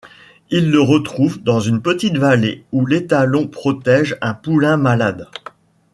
Ils 0.49 0.71
le 0.71 0.81
retrouvent 0.81 1.43
dans 1.43 1.59
une 1.59 1.79
petite 1.83 2.17
vallée 2.17 2.63
où 2.71 2.87
l'étalon 2.87 3.47
protège 3.47 4.17
un 4.19 4.33
poulain 4.33 4.75
malade. 4.75 5.27